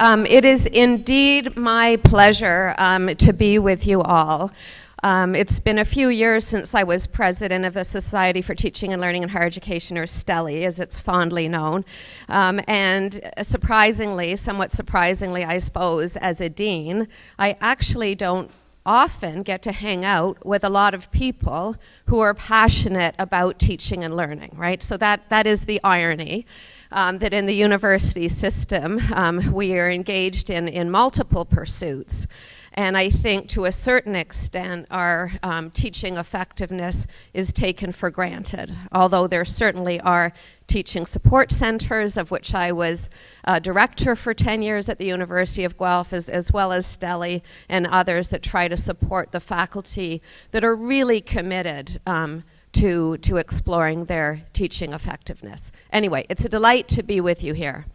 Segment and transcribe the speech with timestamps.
[0.00, 4.50] Um, it is indeed my pleasure um, to be with you all.
[5.04, 8.92] Um, it's been a few years since I was president of the Society for Teaching
[8.92, 11.84] and Learning in Higher Education, or STELI, as it's fondly known.
[12.28, 18.50] Um, and surprisingly, somewhat surprisingly, I suppose, as a dean, I actually don't
[18.86, 24.04] often get to hang out with a lot of people who are passionate about teaching
[24.04, 24.82] and learning, right?
[24.82, 26.46] So that, that is the irony.
[26.94, 32.26] Um, that in the university system, um, we are engaged in, in multiple pursuits.
[32.74, 38.74] And I think to a certain extent, our um, teaching effectiveness is taken for granted,
[38.92, 40.32] although there certainly are
[40.66, 43.10] teaching support centers, of which I was
[43.44, 47.42] uh, director for 10 years at the University of Guelph, as, as well as STELI
[47.68, 53.36] and others that try to support the faculty that are really committed um, to, to
[53.36, 55.72] exploring their teaching effectiveness.
[55.92, 57.86] Anyway, it's a delight to be with you here.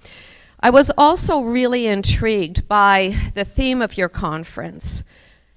[0.59, 5.03] I was also really intrigued by the theme of your conference,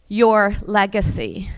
[0.09, 1.51] your legacy.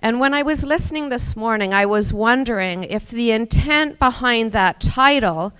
[0.00, 4.80] And when I was listening this morning, I was wondering if the intent behind that
[4.80, 5.54] title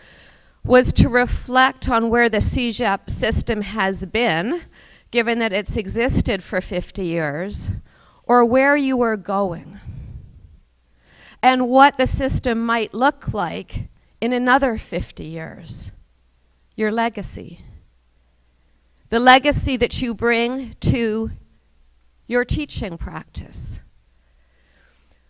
[0.65, 4.63] was to reflect on where the CEGEP system has been,
[5.11, 7.71] given that it's existed for 50 years,
[8.25, 9.79] or where you were going,
[11.45, 15.93] and what the system might look like in another 50 years
[16.75, 17.61] your legacy.
[19.11, 21.33] The legacy that you bring to
[22.27, 23.81] your teaching practice.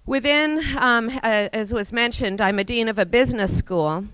[0.07, 4.05] Within, um, as was mentioned, I'm a dean of a business school,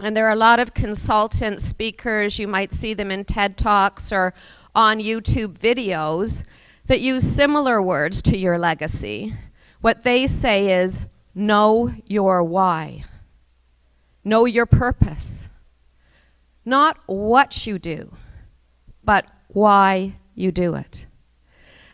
[0.00, 4.10] and there are a lot of consultant speakers, you might see them in TED Talks
[4.10, 4.32] or
[4.74, 6.42] on YouTube videos,
[6.86, 9.34] that use similar words to your legacy.
[9.82, 11.04] What they say is,
[11.38, 13.04] know your why.
[14.24, 15.48] Know your purpose.
[16.64, 18.14] Not what you do,
[19.02, 21.06] but why you do it.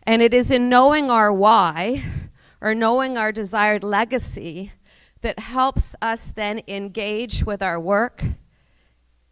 [0.03, 2.03] And it is in knowing our why,
[2.61, 4.73] or knowing our desired legacy,
[5.21, 8.25] that helps us then engage with our work,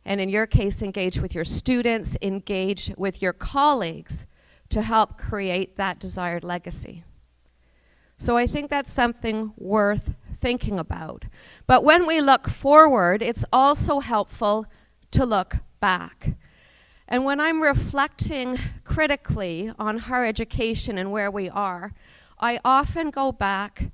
[0.05, 4.27] and in your case, engage with your students, engage with your colleagues
[4.71, 7.05] to help create that desired legacy.
[8.23, 11.25] So I think that's something worth thinking about.
[11.67, 14.67] But when we look forward, it's also helpful
[15.11, 16.37] to look back.
[17.09, 21.95] And when I'm reflecting critically on higher education and where we are,
[22.39, 23.91] I often go back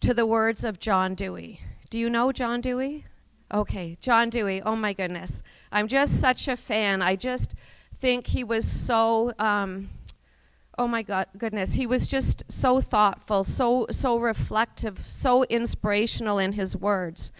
[0.00, 1.60] to the words of John Dewey.
[1.88, 3.04] Do you know John Dewey?
[3.54, 5.40] Okay, John Dewey, oh my goodness.
[5.70, 7.00] I'm just such a fan.
[7.00, 7.54] I just
[8.00, 9.90] think he was so, um,
[10.82, 16.52] oh my God, goodness, he was just so thoughtful, so, so reflective, so inspirational in
[16.52, 17.32] his words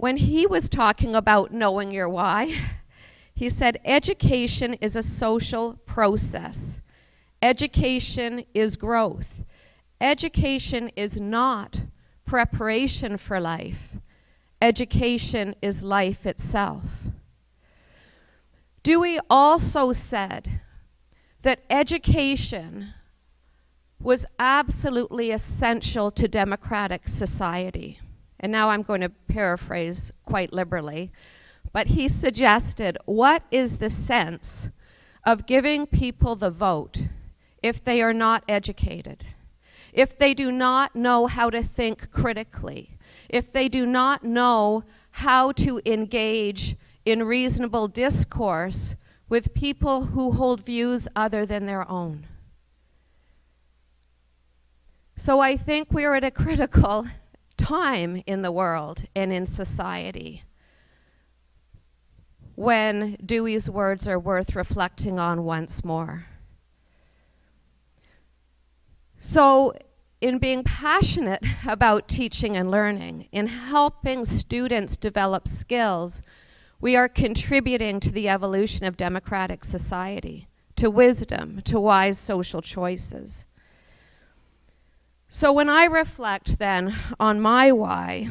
[0.00, 2.54] when he was talking about knowing your why,
[3.34, 6.80] he said, Education is a social process.
[7.42, 9.44] Education is growth.
[10.00, 11.84] Education is not
[12.24, 13.98] preparation for life.
[14.62, 16.84] Education is life itself.
[18.82, 20.62] Dewey also said
[21.42, 22.94] that education
[24.00, 27.98] was absolutely essential to democratic society.
[28.38, 31.12] And now I'm going to paraphrase quite liberally,
[31.72, 34.70] but he suggested what is the sense
[35.24, 37.08] of giving people the vote
[37.62, 39.24] if they are not educated,
[39.92, 42.96] if they do not know how to think critically,
[43.28, 48.96] if they do not know how to engage in reasonable discourse
[49.30, 52.26] with people who hold views other than their own.
[55.16, 57.06] So I think we're at a critical
[57.56, 60.42] time in the world and in society
[62.56, 66.26] when Dewey's words are worth reflecting on once more.
[69.18, 69.72] So,
[70.20, 76.20] in being passionate about teaching and learning, in helping students develop skills,
[76.80, 83.44] we are contributing to the evolution of democratic society, to wisdom, to wise social choices.
[85.28, 88.30] So when I reflect then on my why,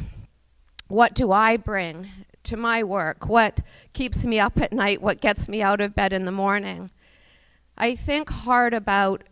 [0.87, 2.09] what do I bring
[2.43, 3.27] to my work?
[3.29, 3.59] What
[3.93, 5.01] keeps me up at night?
[5.01, 6.89] What gets me out of bed in the morning?
[7.77, 9.23] I think hard about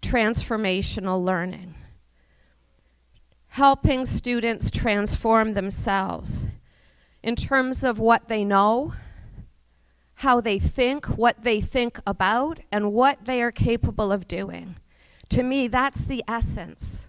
[0.00, 1.74] transformational learning,
[3.48, 6.46] helping students transform themselves
[7.22, 8.94] in terms of what they know,
[10.16, 14.76] how they think, what they think about, and what they are capable of doing.
[15.30, 17.08] To me, that's the essence.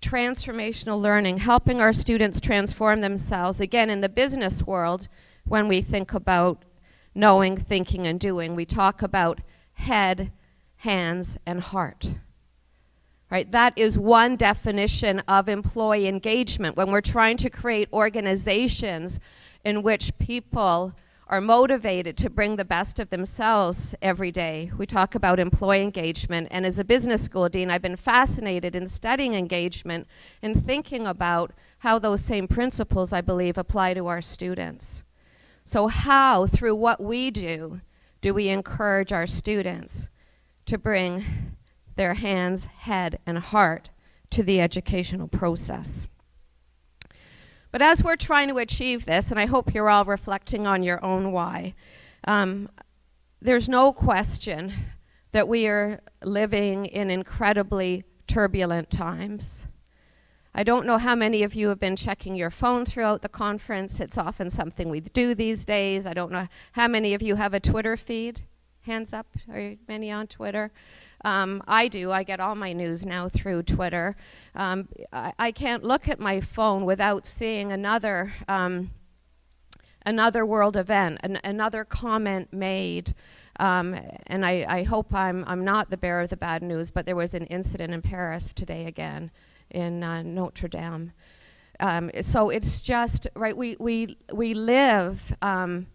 [0.00, 3.60] Transformational learning, helping our students transform themselves.
[3.60, 5.08] Again, in the business world,
[5.44, 6.64] when we think about
[7.16, 8.54] knowing, thinking, and doing.
[8.54, 9.40] We talk about
[9.72, 10.30] head,
[10.76, 12.16] hands, and heart.
[13.30, 13.50] Right?
[13.50, 19.18] That is one definition of employee engagement when we're trying to create organizations
[19.64, 20.94] in which people
[21.28, 24.70] are motivated to bring the best of themselves every day.
[24.78, 28.86] We talk about employee engagement, and as a business school dean, I've been fascinated in
[28.86, 30.06] studying engagement
[30.40, 35.02] and thinking about how those same principles, I believe, apply to our students.
[35.64, 37.80] So, how, through what we do,
[38.20, 40.08] do we encourage our students
[40.66, 41.55] to bring
[41.96, 43.90] their hands, head, and heart
[44.30, 46.06] to the educational process?
[47.72, 51.04] But as we're trying to achieve this, and I hope you're all reflecting on your
[51.04, 51.74] own why,
[52.24, 52.68] um,
[53.42, 54.72] there's no question
[55.32, 59.66] that we are living in incredibly turbulent times.
[60.54, 64.00] I don't know how many of you have been checking your phone throughout the conference.
[64.00, 66.06] It's often something we do these days.
[66.06, 68.40] I don't know how many of you have a Twitter feed.
[68.80, 69.26] Hands up.
[69.52, 70.72] Are many on Twitter?
[71.26, 72.12] Um, I do.
[72.12, 74.14] I get all my news now through Twitter.
[74.54, 78.92] Um, I, I, can't look at my phone without seeing another um,
[80.06, 83.12] another world event, an, another comment made.
[83.58, 87.06] Um, and I, I, hope I'm, I'm not the bearer of the bad news, but
[87.06, 89.32] there was an incident in Paris today again
[89.72, 91.10] in uh, Notre Dame.
[91.80, 93.56] Um, so it's just right.
[93.56, 95.88] We we we live um,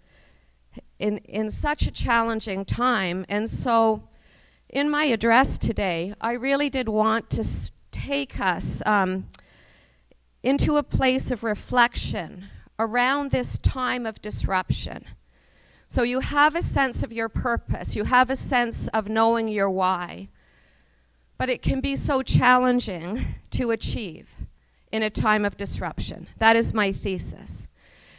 [1.00, 4.04] in in such a challenging time, and so
[4.72, 7.46] in my address today, I really did want to
[7.92, 9.28] take us um,
[10.44, 12.46] into a place of reflection
[12.80, 15.06] around this time of disruption.
[15.88, 19.70] So you have a sense of your purpose, you have a sense of knowing your
[19.70, 20.30] why,
[21.38, 24.30] but it can be so challenging to achieve
[24.90, 26.28] in a time of disruption.
[26.38, 27.68] That is my thesis.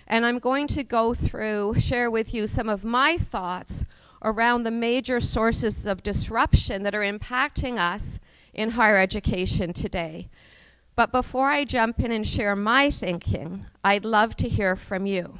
[0.07, 3.85] And I'm going to go through, share with you some of my thoughts
[4.23, 8.21] around the major sources of disruption that are impacting us
[8.55, 10.29] in higher education today.
[10.95, 15.39] But before I jump in and share my thinking, I'd love to hear from you.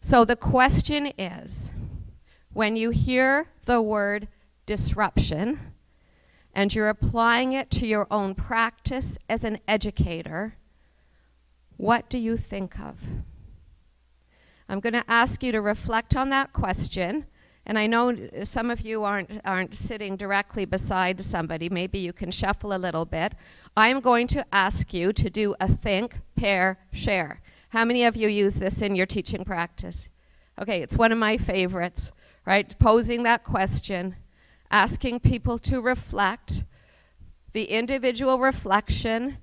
[0.00, 1.72] So the question is
[2.52, 4.28] when you hear the word
[4.66, 5.72] disruption
[6.54, 10.56] and you're applying it to your own practice as an educator,
[11.76, 13.00] what do you think of?
[14.68, 17.26] I'm going to ask you to reflect on that question
[17.66, 21.68] and I know some of you aren't, aren't sitting directly beside somebody.
[21.68, 23.34] Maybe you can shuffle a little bit.
[23.76, 27.42] I'm going to ask you to do a think, pair, share.
[27.70, 30.08] How many of you use this in your teaching practice?
[30.60, 32.12] Okay, it's one of my favorites,
[32.46, 32.78] right?
[32.78, 34.14] Posing that question,
[34.70, 36.62] asking people to reflect.
[37.52, 39.38] The individual reflection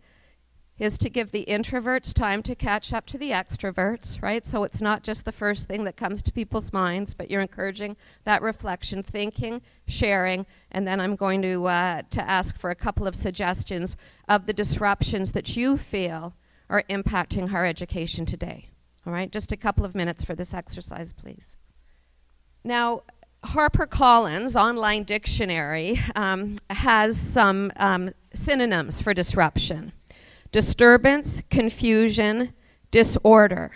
[0.80, 4.46] is to give the introverts time to catch up to the extroverts, right?
[4.46, 7.96] So it's not just the first thing that comes to people's minds, but you're encouraging
[8.24, 13.08] that reflection, thinking, sharing, and then I'm going to, uh, to ask for a couple
[13.08, 13.96] of suggestions
[14.28, 16.34] of the disruptions that you feel
[16.70, 18.70] are impacting higher education today.
[19.06, 21.56] All right, just a couple of minutes for this exercise, please.
[22.64, 23.04] Now,
[23.44, 29.92] HarperCollins Online Dictionary um, has some um, synonyms for disruption
[30.54, 32.54] disturbance, confusion,
[32.92, 33.72] disorder.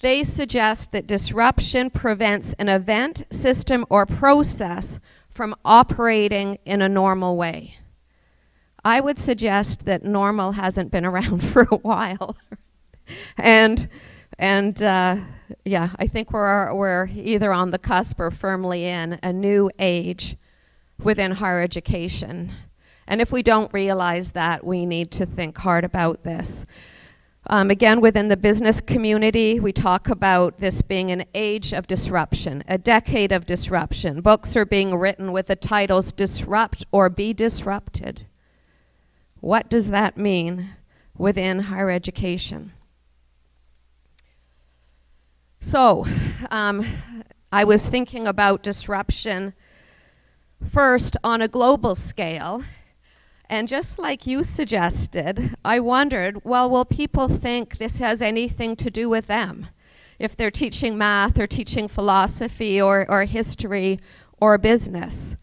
[0.00, 7.36] They suggest that disruption prevents an event, system, or process from operating in a normal
[7.36, 7.78] way.
[8.84, 12.36] I would suggest that normal hasn't been around for a while.
[13.36, 13.88] and
[14.38, 15.16] and uh,
[15.64, 20.36] yeah, I think we're, we're either on the cusp or firmly in a new age
[21.02, 22.50] within higher education.
[23.06, 26.66] And if we don't realize that, we need to think hard about this.
[27.46, 32.64] Um, again, within the business community, we talk about this being an age of disruption,
[32.66, 34.22] a decade of disruption.
[34.22, 38.26] Books are being written with the titles Disrupt or Be Disrupted.
[39.40, 40.70] What does that mean
[41.18, 42.72] within higher education?
[45.60, 46.06] So,
[46.50, 46.86] um,
[47.52, 49.52] I was thinking about disruption
[50.66, 52.64] first on a global scale
[53.54, 58.90] and just like you suggested, I wondered well, will people think this has anything to
[58.90, 59.68] do with them?
[60.18, 64.00] If they're teaching math or teaching philosophy or, or history
[64.40, 65.36] or business.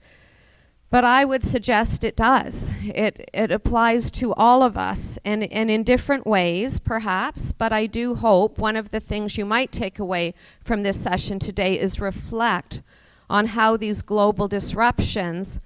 [0.89, 2.69] But I would suggest it does.
[2.83, 7.53] It, it applies to all of us and, and in different ways, perhaps.
[7.53, 11.39] But I do hope one of the things you might take away from this session
[11.39, 12.81] today is reflect
[13.29, 15.61] on how these global disruptions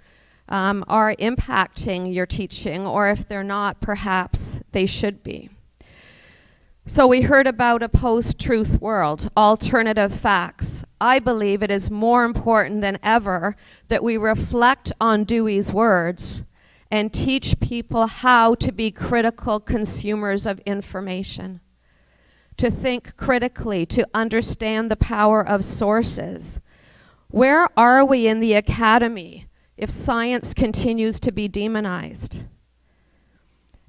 [0.48, 5.50] um, are impacting your teaching, or if they're not, perhaps they should be.
[6.88, 12.24] So, we heard about a post truth world, alternative facts, I believe it is more
[12.24, 13.56] important than ever
[13.88, 16.44] that we reflect on Dewey's words
[16.92, 21.60] and teach people how to be critical consumers of information,
[22.58, 26.60] to think critically, to understand the power of sources.
[27.30, 32.44] Where are we in the academy if science continues to be demonized?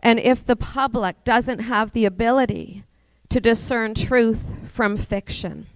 [0.01, 2.85] And if the public doesn't have the ability
[3.29, 5.67] to discern truth from fiction?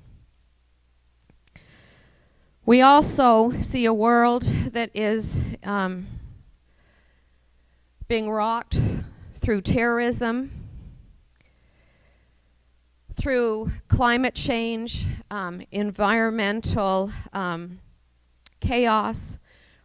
[2.65, 6.07] We also see a world that is um,
[8.07, 8.81] being rocked
[9.35, 10.53] through terrorism,
[13.17, 17.81] through climate change, um, environmental um,
[18.61, 19.40] chaos.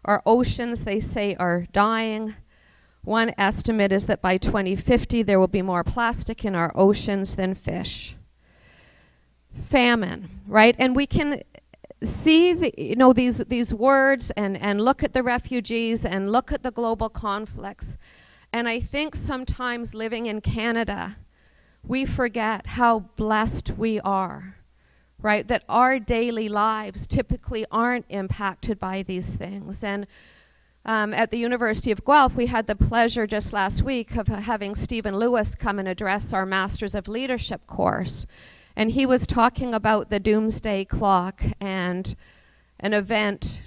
[0.06, 2.36] Our oceans, they say, are dying.
[3.04, 7.56] One estimate is that by 2050 there will be more plastic in our oceans than
[7.56, 8.16] fish.
[9.54, 10.76] Famine, right?
[10.80, 11.42] And we can
[12.04, 16.52] see the, you know these these words and and look at the refugees and look
[16.52, 17.98] at the global conflicts
[18.52, 21.16] and i think sometimes living in canada
[21.84, 24.58] we forget how blessed we are
[25.22, 30.08] right that our daily lives typically aren't impacted by these things and
[30.88, 34.76] um, at the University of Guelph, we had the pleasure just last week of having
[34.76, 38.28] Stephen Lewis come and address our Masters of Leadership course.
[38.76, 42.16] And he was talking about the doomsday clock and
[42.80, 43.64] an event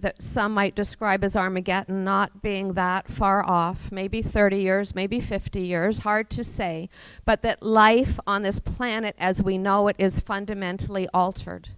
[0.00, 5.20] that some might describe as Armageddon not being that far off, maybe 30 years, maybe
[5.20, 6.88] 50 years, hard to say,
[7.24, 11.70] but that life on this planet as we know it is fundamentally altered.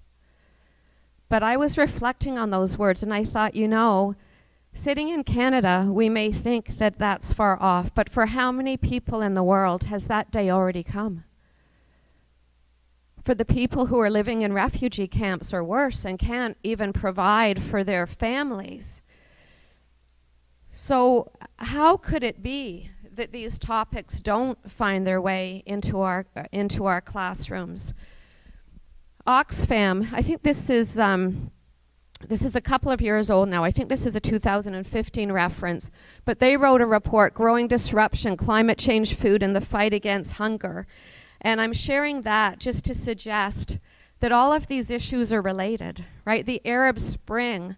[1.29, 4.17] But I was reflecting on those words and I thought, you know,
[4.75, 9.23] sitting in Canada, we may think that that's far off, but for how many people
[9.23, 11.25] in the world has that day already come?
[13.23, 17.63] For the people who are living in refugee camps or worse and can't even provide
[17.63, 19.03] for their families.
[20.69, 26.45] So, how could it be that these topics don't find their way into our, uh,
[26.53, 27.93] into our classrooms?
[29.27, 31.51] Oxfam, I think this is, um,
[32.27, 33.65] this is a couple of years old now.
[33.65, 35.91] I think this is a 2015 reference.
[36.25, 40.87] But they wrote a report, Growing Disruption, Climate Change, Food, and the Fight Against Hunger.
[41.41, 43.79] And I'm sharing that just to suggest
[44.21, 46.45] that all of these issues are related, right?
[46.45, 47.77] The Arab Spring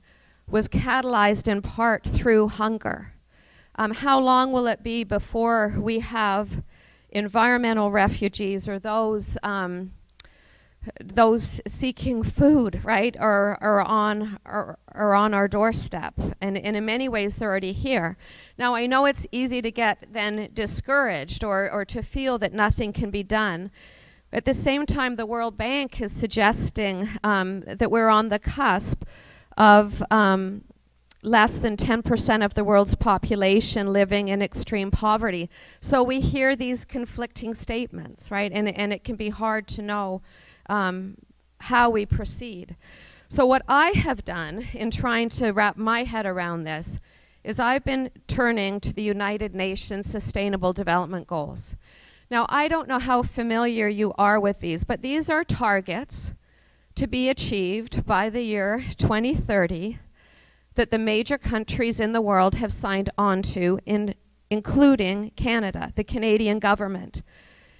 [0.48, 3.14] was catalyzed in part through hunger.
[3.76, 6.62] Um, how long will it be before we have
[7.10, 9.92] environmental refugees or those um,
[11.02, 16.14] those seeking food, right, are, are, on, are, are on our doorstep.
[16.40, 18.16] And, and in many ways, they're already here.
[18.58, 22.92] Now, I know it's easy to get then discouraged or, or to feel that nothing
[22.92, 23.70] can be done.
[24.32, 29.04] At the same time, the World Bank is suggesting um, that we're on the cusp
[29.58, 30.64] of um,
[31.22, 35.48] less than 10% of the world's population living in extreme poverty.
[35.80, 38.50] So we hear these conflicting statements, right?
[38.52, 40.22] And, and it can be hard to know
[40.68, 41.16] um,
[41.58, 42.76] how we proceed.
[43.28, 47.00] So, what I have done in trying to wrap my head around this
[47.44, 51.74] is I've been turning to the United Nations Sustainable Development Goals.
[52.30, 56.34] Now, I don't know how familiar you are with these, but these are targets
[56.94, 59.98] to be achieved by the year 2030
[60.74, 64.14] that the major countries in the world have signed on to, in,
[64.50, 67.22] including Canada, the Canadian government.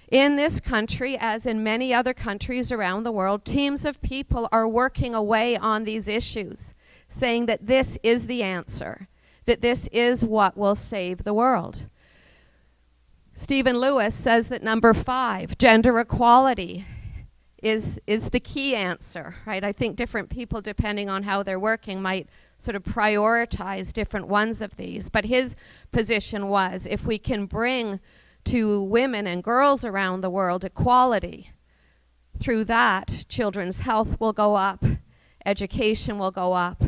[0.09, 4.67] In this country, as in many other countries around the world, teams of people are
[4.67, 6.75] working away on these issues,
[7.09, 9.07] saying that this is the answer,
[9.45, 11.87] that this is what will save the world.
[13.33, 16.85] Stephen Lewis says that number five, gender equality,
[17.63, 19.63] is, is the key answer, right?
[19.63, 22.27] I think different people, depending on how they're working, might
[22.63, 25.09] sort of prioritize different ones of these.
[25.09, 25.55] But his
[25.91, 27.99] position was if we can bring
[28.45, 31.51] to women and girls around the world equality.
[32.39, 34.83] Through that, children's health will go up,
[35.45, 36.83] education will go up,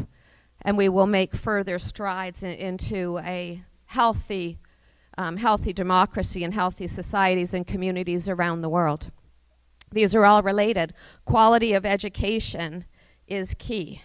[0.62, 4.60] and we will make further strides in, into a healthy,
[5.18, 9.12] um, healthy democracy and healthy societies and communities around the world.
[9.92, 10.94] These are all related.
[11.26, 12.86] Quality of education
[13.28, 14.02] is key.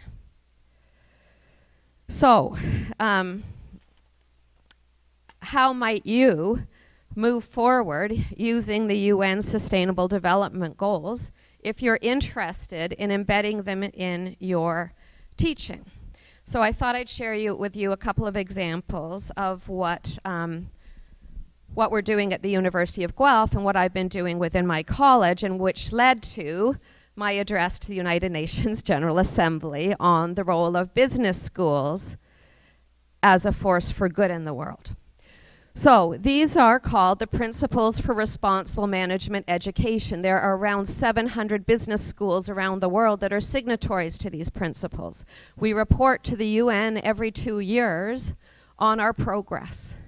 [2.10, 2.56] So,
[2.98, 3.44] um,
[5.38, 6.66] how might you
[7.14, 14.34] move forward using the UN Sustainable Development Goals if you're interested in embedding them in
[14.40, 14.92] your
[15.36, 15.84] teaching.
[16.44, 20.68] So I thought I'd share you, with you a couple of examples of what, um,
[21.74, 24.82] what we're doing at the University of Guelph and what I've been doing within my
[24.82, 26.74] college and which led to
[27.20, 32.16] my address to the United Nations General Assembly on the role of business schools
[33.22, 34.96] as a force for good in the world.
[35.74, 40.22] So these are called the Principles for Responsible Management Education.
[40.22, 45.26] There are around 700 business schools around the world that are signatories to these principles.
[45.58, 48.34] We report to the UN every two years
[48.78, 49.98] on our progress.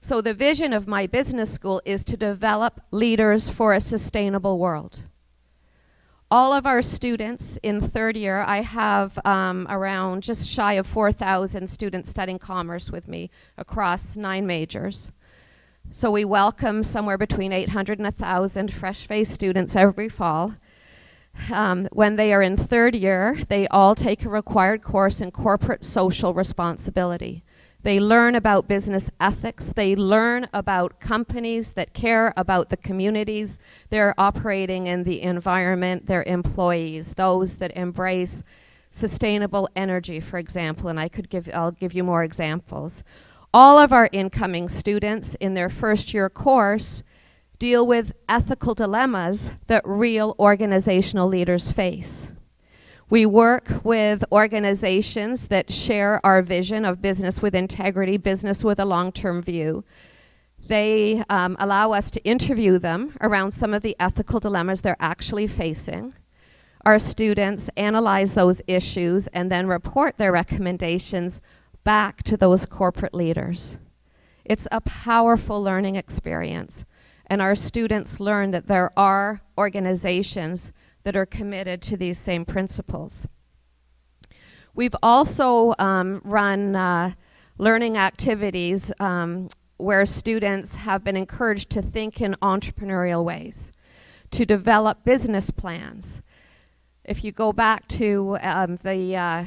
[0.00, 5.02] So the vision of my business school is to develop leaders for a sustainable world.
[6.28, 11.68] All of our students in third year, I have um, around just shy of 4,000
[11.68, 15.12] students studying commerce with me across nine majors.
[15.92, 20.56] So we welcome somewhere between 800 and 1,000 fresh-faced students every fall.
[21.52, 25.84] Um, when they are in third year, they all take a required course in corporate
[25.84, 27.44] social responsibility.
[27.86, 29.72] They learn about business ethics.
[29.72, 36.24] They learn about companies that care about the communities they're operating in, the environment, their
[36.24, 38.42] employees, those that embrace
[38.90, 43.04] sustainable energy, for example, and I could give, I'll give you more examples.
[43.54, 47.04] All of our incoming students in their first year course
[47.60, 52.32] deal with ethical dilemmas that real organizational leaders face.
[53.08, 58.84] We work with organizations that share our vision of business with integrity, business with a
[58.84, 59.84] long-term view.
[60.66, 65.46] They um, allow us to interview them around some of the ethical dilemmas they're actually
[65.46, 66.14] facing.
[66.84, 71.40] Our students analyze those issues and then report their recommendations
[71.84, 73.78] back to those corporate leaders.
[74.44, 76.84] It's a powerful learning experience.
[77.28, 80.72] And our students learn that there are organizations
[81.06, 83.28] that are committed to these same principles.
[84.74, 87.12] We've also um, run uh,
[87.58, 93.70] learning activities um, where students have been encouraged to think in entrepreneurial ways,
[94.32, 96.22] to develop business plans.
[97.04, 99.44] If you go back to um, the, uh,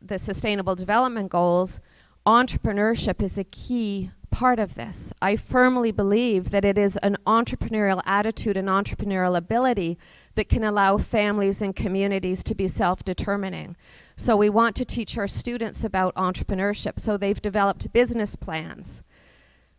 [0.00, 1.82] the Sustainable Development Goals,
[2.24, 5.12] entrepreneurship is a key part of this.
[5.20, 9.98] I firmly believe that it is an entrepreneurial attitude and entrepreneurial ability
[10.36, 13.76] that can allow families and communities to be self-determining.
[14.16, 17.00] So we want to teach our students about entrepreneurship.
[17.00, 19.02] So they've developed business plans.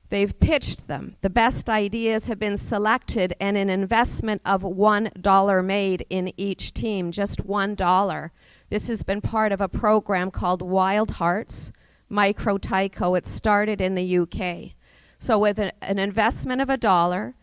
[0.10, 1.18] They've pitched them.
[1.22, 7.12] The best ideas have been selected and an investment of $1 made in each team,
[7.12, 8.30] just $1.
[8.70, 11.72] This has been part of a program called Wild Hearts,
[12.10, 13.18] Micro Tyco.
[13.18, 14.76] It started in the UK.
[15.20, 17.36] So with a, an investment of a dollar,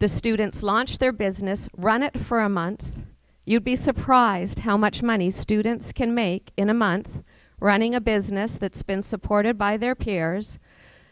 [0.00, 3.04] the students launch their business, run it for a month.
[3.44, 7.22] You'd be surprised how much money students can make in a month
[7.60, 10.58] running a business that's been supported by their peers,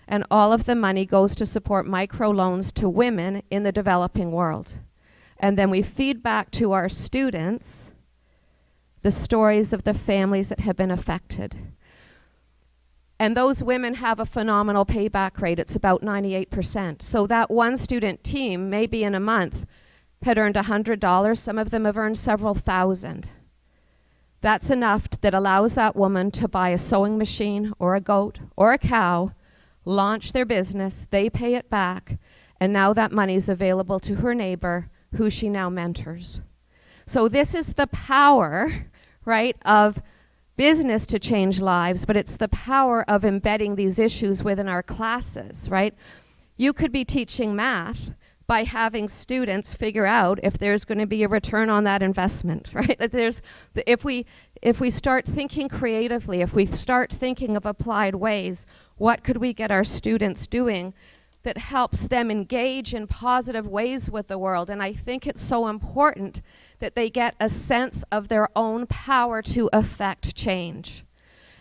[0.08, 4.72] and all of the money goes to support microloans to women in the developing world.
[5.38, 7.92] And then we feed back to our students
[9.02, 11.58] the stories of the families that have been affected.
[13.20, 15.58] And those women have a phenomenal payback rate.
[15.58, 17.02] It's about 98%.
[17.02, 19.66] So that one student team, maybe in a month,
[20.22, 21.38] had earned $100.
[21.38, 23.30] Some of them have earned several thousand.
[24.40, 28.72] That's enough that allows that woman to buy a sewing machine or a goat or
[28.72, 29.32] a cow,
[29.84, 32.18] launch their business, they pay it back,
[32.60, 36.40] and now that money is available to her neighbor who she now mentors.
[37.06, 38.86] So this is the power,
[39.24, 40.00] right, of
[40.58, 45.70] business to change lives, but it's the power of embedding these issues within our classes,
[45.70, 45.94] right?
[46.56, 48.10] You could be teaching math
[48.48, 52.70] by having students figure out if there's going to be a return on that investment,
[52.74, 52.98] right?
[52.98, 53.40] That there's,
[53.86, 54.26] if we,
[54.60, 58.66] if we start thinking creatively, if we start thinking of applied ways,
[58.96, 60.92] what could we get our students doing
[61.44, 64.70] that helps them engage in positive ways with the world?
[64.70, 66.42] And I think it's so important
[66.78, 71.04] that they get a sense of their own power to affect change.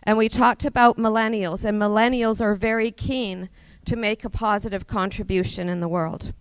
[0.03, 3.49] And we talked about millennials, and millennials are very keen
[3.85, 6.33] to make a positive contribution in the world.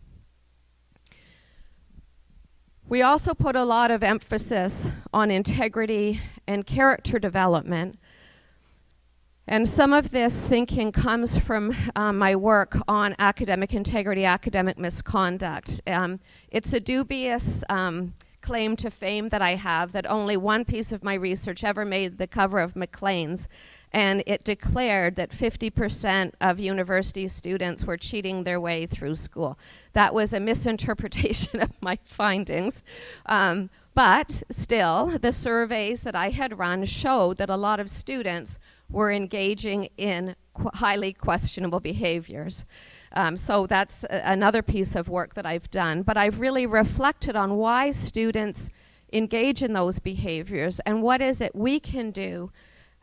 [2.89, 7.99] We also put a lot of emphasis on integrity and character development.
[9.49, 15.81] And some of this thinking comes from um, my work on academic integrity, academic misconduct.
[15.89, 18.15] Um, it's a dubious um,
[18.47, 22.19] claim to fame that I have that only one piece of my research ever made
[22.19, 23.49] the cover of Maclean's
[23.93, 29.59] and it declared that 50% of university students were cheating their way through school.
[29.95, 32.83] That was a misinterpretation of my findings.
[33.25, 38.59] Um, but still, the surveys that I had run showed that a lot of students
[38.91, 42.67] were engaging in qu highly questionable behaviors.
[43.17, 46.03] Um, so that's another piece of work that I've done.
[46.03, 48.71] But I've really reflected on why students
[49.11, 52.53] engage in those behaviors and what is it we can do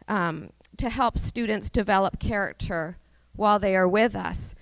[0.08, 2.98] um, to help students develop character
[3.36, 4.54] while they are with us.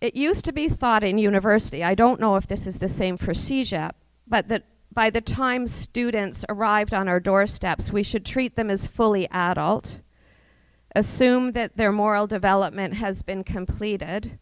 [0.00, 3.18] It used to be thought in university, I don't know if this is the same
[3.18, 3.92] for CEGEP,
[4.26, 8.86] but that by the time students arrived on our doorsteps, we should treat them as
[8.86, 10.00] fully adult,
[10.94, 14.38] assume that their moral development has been completed,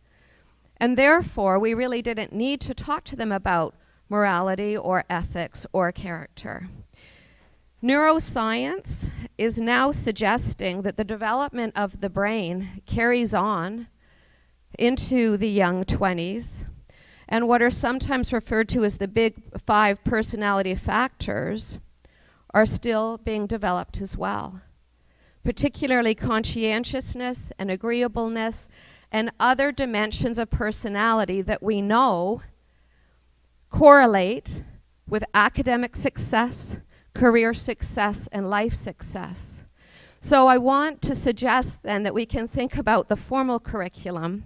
[0.78, 3.74] and therefore we really didn't need to talk to them about
[4.08, 6.68] morality or ethics or character.
[7.82, 13.86] Neuroscience is now suggesting that the development of the brain carries on
[14.78, 16.64] into the young 20s,
[17.28, 21.78] and what are sometimes referred to as the big five personality factors
[22.54, 24.62] are still being developed as well,
[25.44, 28.68] particularly conscientiousness and agreeableness
[29.10, 32.42] and other dimensions of personality that we know
[33.70, 34.62] correlate
[35.08, 36.78] with academic success
[37.18, 39.64] career success and life success.
[40.20, 44.44] So I want to suggest then that we can think about the formal curriculum,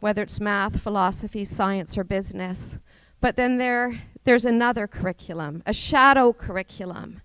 [0.00, 2.78] whether it's math, philosophy, science, or business,
[3.20, 7.21] but then there, there's another curriculum, a shadow curriculum,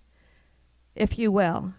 [0.98, 1.72] if you will,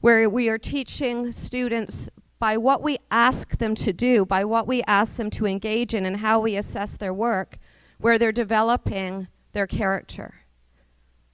[0.00, 4.82] where we are teaching students by what we ask them to do, by what we
[4.82, 7.58] ask them to engage in, and how we assess their work,
[7.98, 10.34] where they're developing their character,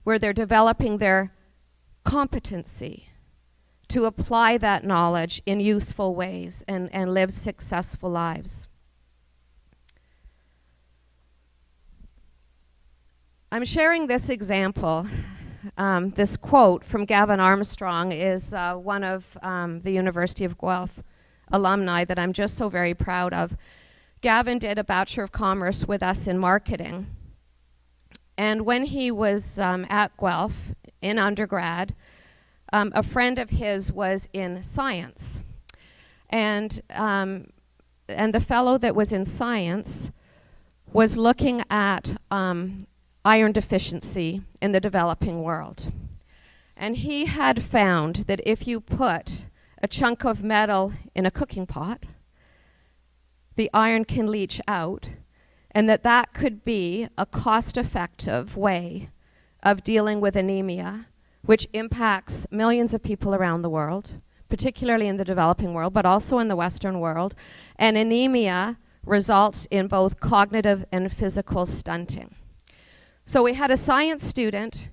[0.05, 1.33] where they're developing their
[2.05, 3.09] competency
[3.89, 8.67] to apply that knowledge in useful ways and, and live successful lives.
[13.53, 15.07] I'm sharing this example.
[15.77, 21.03] Um, this quote from Gavin Armstrong is uh, one of um, the University of Guelph
[21.51, 23.57] alumni that I'm just so very proud of.
[24.21, 27.07] Gavin did a Bachelor of Commerce with us in marketing.
[28.37, 31.95] And when he was um, at Guelph in undergrad,
[32.73, 35.41] um, a friend of his was in science.
[36.31, 37.49] And, um,
[38.09, 40.11] and the fellow that was in science
[40.93, 42.87] was looking at um,
[43.27, 45.93] iron deficiency in the developing world.
[46.77, 49.47] And he had found that if you put
[49.83, 52.07] a chunk of metal in a cooking pot,
[53.57, 55.11] the iron can leach out
[55.73, 59.11] and that that could be a cost-effective way
[59.61, 61.07] of dealing with anemia,
[61.45, 66.39] which impacts millions of people around the world, particularly in the developing world, but also
[66.39, 67.35] in the Western world.
[67.75, 72.33] And anemia results in both cognitive and physical stunting.
[73.29, 74.89] So we had a science student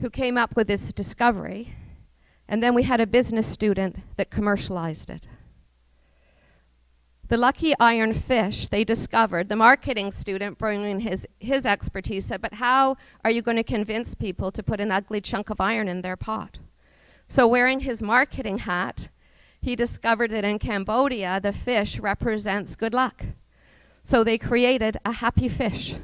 [0.00, 1.74] who came up with this discovery,
[2.46, 5.26] and then we had a business student that commercialized it.
[7.28, 12.54] The lucky iron fish they discovered, the marketing student bringing his, his expertise said, but
[12.54, 16.02] how are you going to convince people to put an ugly chunk of iron in
[16.02, 16.58] their pot?
[17.26, 19.08] So wearing his marketing hat,
[19.60, 23.24] he discovered that in Cambodia, the fish represents good luck.
[24.04, 25.96] So they created a happy fish.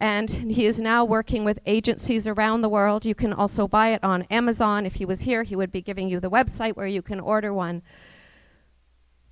[0.00, 3.04] And he is now working with agencies around the world.
[3.04, 4.86] You can also buy it on Amazon.
[4.86, 7.52] If he was here, he would be giving you the website where you can order
[7.52, 7.82] one.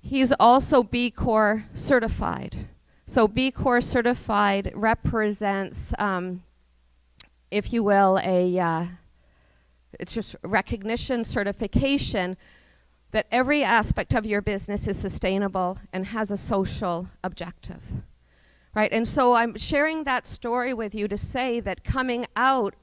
[0.01, 2.67] He's also B Corp certified.
[3.05, 6.43] So B Corp certified represents, um,
[7.51, 8.85] if you will, a uh,
[9.99, 12.37] it's just recognition, certification
[13.11, 17.81] that every aspect of your business is sustainable and has a social objective.
[18.75, 18.91] Right?
[18.91, 22.75] And so I'm sharing that story with you to say that coming out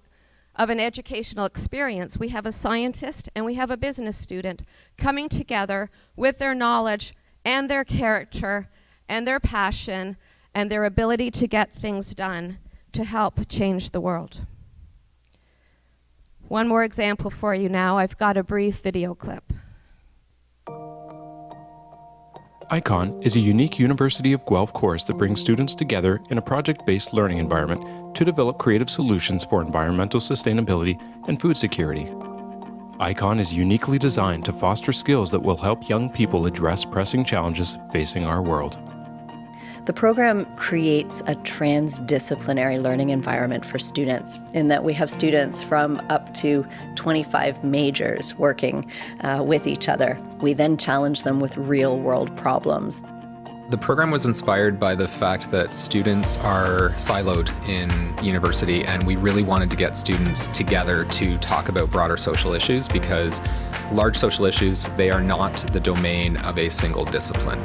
[0.54, 4.62] of an educational experience, we have a scientist and we have a business student
[4.96, 8.68] coming together with their knowledge and their character
[9.08, 10.16] and their passion
[10.54, 12.58] and their ability to get things done
[12.92, 14.40] to help change the world.
[16.48, 17.98] One more example for you now.
[17.98, 19.52] I've got a brief video clip.
[22.72, 26.86] ICON is a unique University of Guelph course that brings students together in a project
[26.86, 32.08] based learning environment to develop creative solutions for environmental sustainability and food security.
[33.00, 37.76] ICON is uniquely designed to foster skills that will help young people address pressing challenges
[37.92, 38.78] facing our world.
[39.90, 46.00] The program creates a transdisciplinary learning environment for students, in that we have students from
[46.08, 48.88] up to 25 majors working
[49.22, 50.16] uh, with each other.
[50.42, 53.02] We then challenge them with real world problems.
[53.70, 59.16] The program was inspired by the fact that students are siloed in university, and we
[59.16, 63.40] really wanted to get students together to talk about broader social issues because
[63.90, 67.60] large social issues, they are not the domain of a single discipline.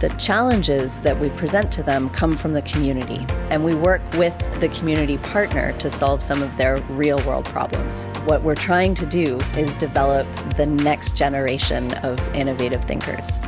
[0.00, 4.34] The challenges that we present to them come from the community, and we work with
[4.58, 8.06] the community partner to solve some of their real world problems.
[8.24, 13.38] What we're trying to do is develop the next generation of innovative thinkers.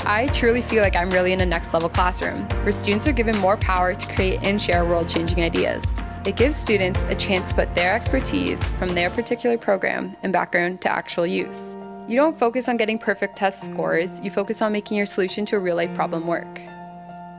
[0.00, 3.38] I truly feel like I'm really in a next level classroom where students are given
[3.38, 5.82] more power to create and share world changing ideas.
[6.26, 10.82] It gives students a chance to put their expertise from their particular program and background
[10.82, 11.78] to actual use.
[12.08, 15.56] You don't focus on getting perfect test scores, you focus on making your solution to
[15.56, 16.58] a real life problem work.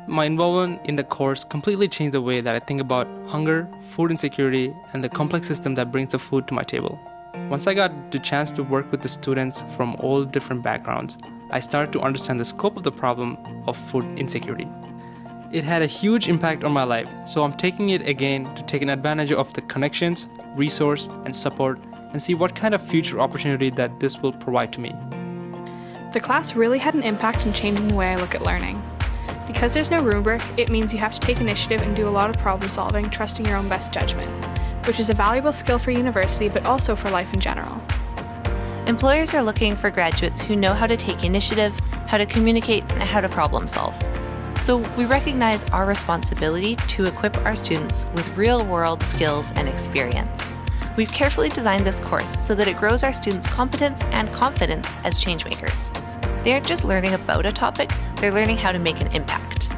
[0.05, 4.11] My involvement in the course completely changed the way that I think about hunger, food
[4.11, 6.99] insecurity, and the complex system that brings the food to my table.
[7.49, 11.17] Once I got the chance to work with the students from all different backgrounds,
[11.49, 14.67] I started to understand the scope of the problem of food insecurity.
[15.51, 18.83] It had a huge impact on my life, so I'm taking it again to take
[18.83, 21.79] an advantage of the connections, resource, and support
[22.11, 24.95] and see what kind of future opportunity that this will provide to me.
[26.13, 28.81] The class really had an impact in changing the way I look at learning.
[29.45, 32.29] Because there's no rubric, it means you have to take initiative and do a lot
[32.29, 34.29] of problem solving, trusting your own best judgment,
[34.87, 37.81] which is a valuable skill for university but also for life in general.
[38.87, 43.03] Employers are looking for graduates who know how to take initiative, how to communicate, and
[43.03, 43.95] how to problem solve.
[44.61, 50.53] So we recognize our responsibility to equip our students with real world skills and experience.
[50.99, 55.23] We've carefully designed this course so that it grows our students' competence and confidence as
[55.23, 55.93] changemakers.
[56.43, 59.69] They aren't just learning about a topic, they're learning how to make an impact.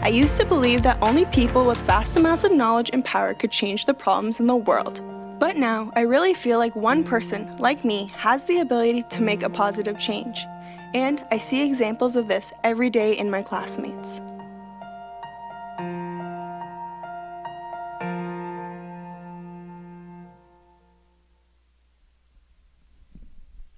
[0.00, 3.50] I used to believe that only people with vast amounts of knowledge and power could
[3.50, 5.00] change the problems in the world.
[5.40, 9.42] But now, I really feel like one person, like me, has the ability to make
[9.42, 10.46] a positive change.
[10.94, 14.20] And I see examples of this every day in my classmates.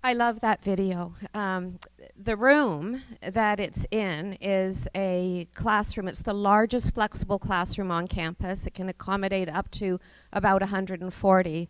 [0.07, 1.16] I love that video.
[1.35, 1.81] Um,
[2.16, 6.07] the room that it's in is a classroom.
[6.07, 8.69] It's the largest flexible classroom on campus.
[8.69, 9.99] It can accommodate up to
[10.33, 11.69] about 140.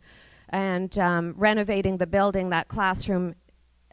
[0.50, 3.36] And um, renovating the building that classroom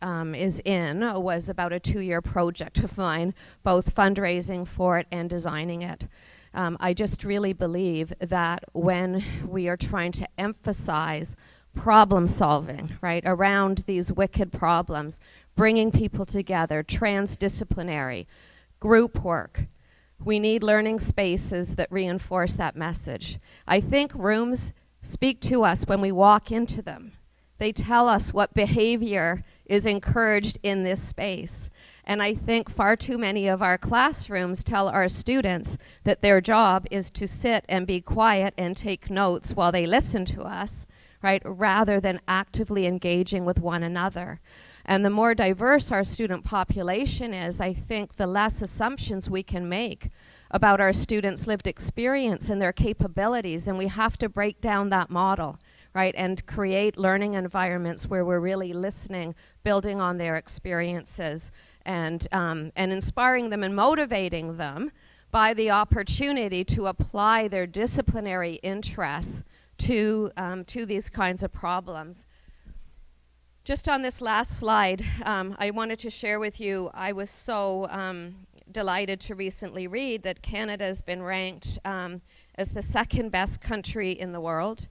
[0.01, 5.07] um, is in was about a two year project of mine, both fundraising for it
[5.09, 6.09] and designing it.
[6.53, 11.37] Um, I just really believe that when we are trying to emphasize
[11.75, 15.19] problem solving, right, around these wicked problems,
[15.55, 18.25] bringing people together, transdisciplinary,
[18.79, 19.65] group work.
[20.23, 23.39] We need learning spaces that reinforce that message.
[23.67, 27.13] I think rooms speak to us when we walk into them.
[27.57, 31.69] They tell us what behavior is encouraged in this space.
[32.05, 36.85] And I think far too many of our classrooms tell our students that their job
[36.91, 40.85] is to sit and be quiet and take notes while they listen to us
[41.23, 44.41] right, rather than actively engaging with one another.
[44.85, 49.69] And the more diverse our student population is, I think the less assumptions we can
[49.69, 50.09] make
[50.51, 53.67] about our students' lived experience and their capabilities.
[53.67, 55.57] And we have to break down that model,
[55.95, 59.33] right, and create learning environments where we're really listening,
[59.63, 61.49] building on their experiences,
[61.85, 64.91] and, um, and inspiring them and motivating them
[65.31, 69.43] by the opportunity to apply their disciplinary interests
[69.83, 72.25] to, um, to these kinds of problems.
[73.65, 77.87] Just on this last slide, um, I wanted to share with you, I was so
[77.89, 78.35] um,
[78.71, 82.21] delighted to recently read that Canada has been ranked um,
[82.55, 84.87] as the second best country in the world.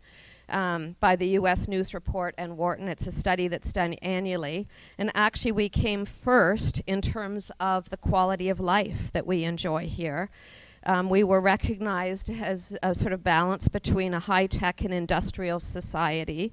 [0.49, 2.87] Um, by the US News Report and Wharton.
[2.87, 4.69] It's a study that's done annually.
[4.99, 9.87] And actually, we came first in terms of the quality of life that we enjoy
[9.87, 10.29] here.
[10.85, 15.61] Um, we were recognized as a sort of balance between a high tech and industrial
[15.61, 16.53] society.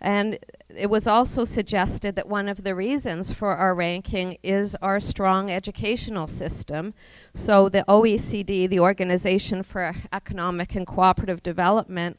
[0.00, 4.98] And it was also suggested that one of the reasons for our ranking is our
[4.98, 6.92] strong educational system.
[7.34, 12.18] So, the OECD, the Organization for Economic and Cooperative Development,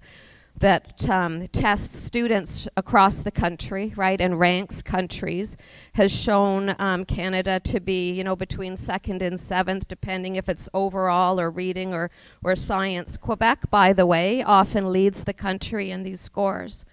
[0.57, 5.57] that um, tests students across the country, right, and ranks countries,
[5.93, 10.69] has shown um, Canada to be, you know, between second and seventh, depending if it's
[10.73, 12.11] overall or reading or,
[12.43, 13.17] or science.
[13.17, 16.85] Quebec, by the way, often leads the country in these scores.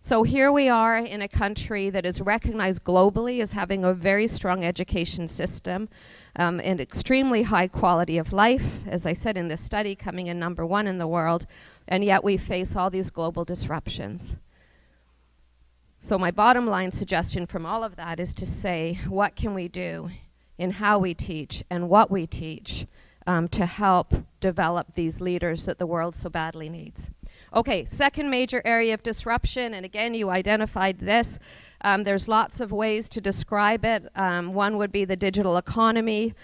[0.00, 4.28] So here we are in a country that is recognized globally as having a very
[4.28, 5.88] strong education system
[6.36, 10.38] um, and extremely high quality of life, as I said in this study, coming in
[10.38, 11.46] number one in the world
[11.88, 14.36] and yet we face all these global disruptions.
[16.00, 19.66] So, my bottom line suggestion from all of that is to say, what can we
[19.66, 20.10] do
[20.56, 22.86] in how we teach and what we teach
[23.26, 27.10] um, to help develop these leaders that the world so badly needs?
[27.54, 31.38] Okay, second major area of disruption, and again, you identified this.
[31.80, 34.08] Um, there's lots of ways to describe it.
[34.14, 36.34] Um, one would be the digital economy.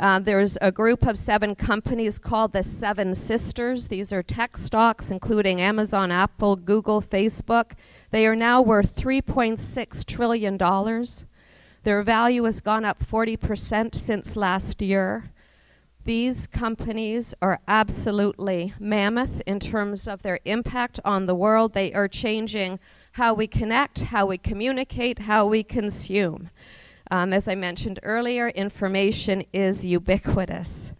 [0.00, 3.88] Uh, there's a group of seven companies called the Seven Sisters.
[3.88, 7.72] These are tech stocks, including Amazon, Apple, Google, Facebook.
[8.10, 10.56] They are now worth $3.6 trillion.
[11.82, 15.32] Their value has gone up 40% since last year.
[16.06, 21.74] These companies are absolutely mammoth in terms of their impact on the world.
[21.74, 22.80] They are changing
[23.12, 26.48] how we connect, how we communicate, how we consume.
[27.10, 30.92] Um, as I mentioned earlier, information is ubiquitous.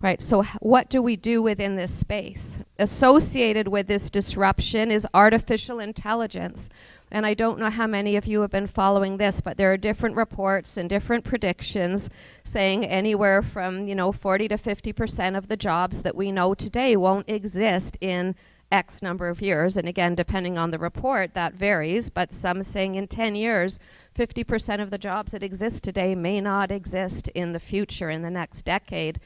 [0.00, 2.60] Right, so what do we do within this space?
[2.76, 6.68] Associated with this disruption is artificial intelligence.
[7.12, 9.76] And I don't know how many of you have been following this, but there are
[9.76, 12.10] different reports and different predictions
[12.42, 16.96] saying anywhere from, you know, 40 to 50% of the jobs that we know today
[16.96, 18.34] won't exist in
[18.72, 19.76] X number of years.
[19.76, 23.78] And again, depending on the report, that varies, but some saying in 10 years,
[24.16, 28.30] 50% of the jobs that exist today may not exist in the future, in the
[28.30, 29.20] next decade.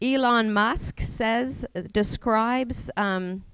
[0.00, 3.44] Elon Musk says, describes um,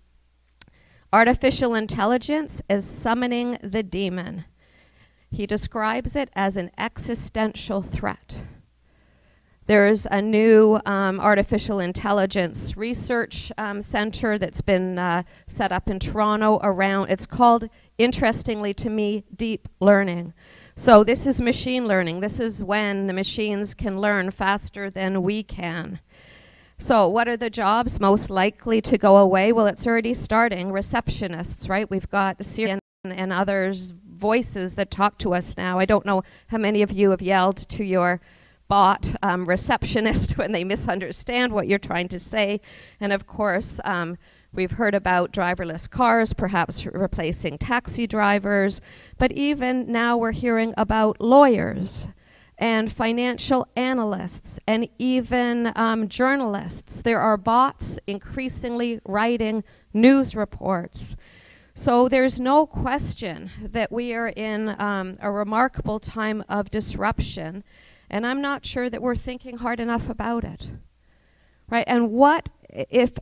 [1.12, 4.44] artificial intelligence as summoning the demon.
[5.31, 8.37] He describes it as an existential threat.
[9.68, 15.98] There's a new um, artificial intelligence research um, center that's been uh, set up in
[15.98, 20.33] Toronto around, it's called, interestingly to me, deep learning.
[20.74, 22.20] So this is machine learning.
[22.20, 26.00] This is when the machines can learn faster than we can.
[26.78, 29.52] So what are the jobs most likely to go away?
[29.52, 30.68] Well, it's already starting.
[30.68, 31.90] Receptionists, right?
[31.90, 35.78] We've got Siri and, and others voices that talk to us now.
[35.78, 38.22] I don't know how many of you have yelled to your
[38.68, 42.61] bot um, receptionist when they misunderstand what you're trying to say.
[43.00, 44.18] And of course, um,
[44.52, 48.81] we've heard about driverless cars, perhaps replacing taxi drivers.
[49.18, 52.09] But even now we're hearing about lawyers
[52.59, 57.00] and financial analysts and even um, journalists.
[57.02, 59.62] There are bots increasingly writing
[59.94, 61.16] news reports.
[61.74, 67.62] So there's no question that we are in um, a remarkable time of disruption.
[68.11, 70.71] And I'm not sure that we're thinking hard enough about it.
[71.68, 71.85] Right?
[71.87, 73.12] And what if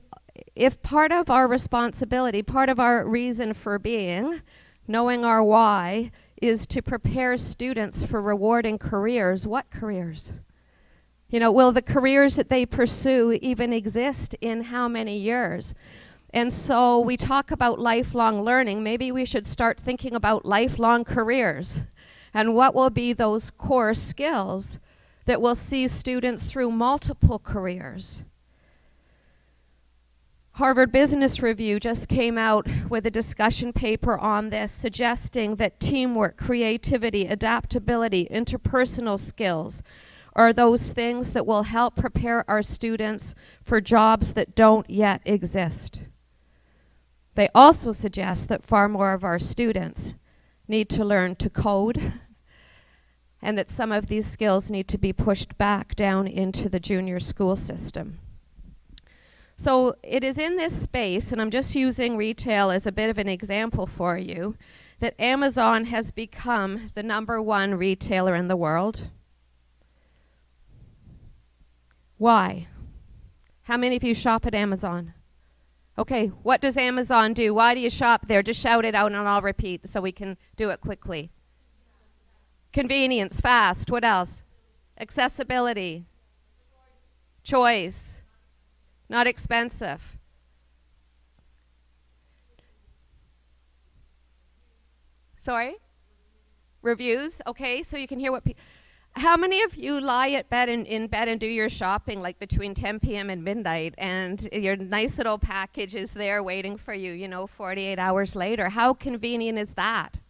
[0.54, 4.40] if part of our responsibility, part of our reason for being,
[4.86, 10.32] knowing our why, is to prepare students for rewarding careers, what careers?
[11.28, 15.74] You know, will the careers that they pursue even exist in how many years?
[16.30, 18.82] And so we talk about lifelong learning.
[18.82, 21.82] Maybe we should start thinking about lifelong careers
[22.36, 24.78] and what will be those core skills
[25.24, 28.24] that will see students through multiple careers.
[30.52, 36.36] Harvard Business Review just came out with a discussion paper on this, suggesting that teamwork,
[36.36, 39.82] creativity, adaptability, interpersonal skills
[40.34, 46.02] are those things that will help prepare our students for jobs that don't yet exist.
[47.34, 50.12] They also suggest that far more of our students
[50.68, 52.12] need to learn to code
[53.46, 57.20] and that some of these skills need to be pushed back down into the junior
[57.20, 58.18] school system.
[59.56, 63.18] So it is in this space, and I'm just using retail as a bit of
[63.18, 64.56] an example for you,
[64.98, 69.10] that Amazon has become the number one retailer in the world.
[72.18, 72.66] Why?
[73.62, 75.14] How many of you shop at Amazon?
[75.96, 77.54] Okay, what does Amazon do?
[77.54, 78.42] Why do you shop there?
[78.42, 81.30] Just shout it out and I'll repeat so we can do it quickly.
[82.76, 83.90] Convenience, fast.
[83.90, 84.42] What else?
[85.00, 86.04] Accessibility.
[87.42, 88.20] Choice.
[89.08, 90.18] Not expensive.
[95.36, 95.76] Sorry?
[96.82, 97.40] Reviews?
[97.46, 98.62] Okay, so you can hear what people.
[99.12, 102.38] How many of you lie at bed and in bed and do your shopping like
[102.38, 103.30] between 10 p.m.
[103.30, 107.98] and midnight and your nice little package is there waiting for you, you know, 48
[107.98, 108.68] hours later?
[108.68, 110.20] How convenient is that?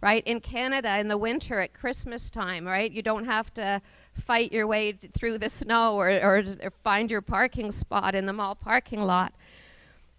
[0.00, 0.26] Right?
[0.26, 2.90] In Canada, in the winter at Christmas time, right?
[2.90, 3.82] You don't have to
[4.14, 8.32] fight your way through the snow or, or, or find your parking spot in the
[8.32, 9.34] mall parking lot.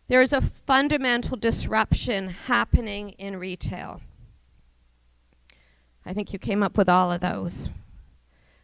[0.07, 4.01] There is a fundamental disruption happening in retail.
[6.05, 7.69] I think you came up with all of those.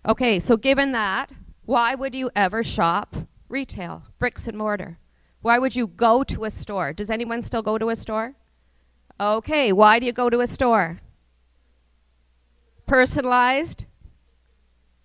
[0.07, 1.29] Okay, so given that,
[1.65, 3.15] why would you ever shop
[3.49, 4.97] retail, bricks and mortar?
[5.41, 6.93] Why would you go to a store?
[6.93, 8.33] Does anyone still go to a store?
[9.19, 10.99] Okay, why do you go to a store?
[12.87, 13.85] Personalized?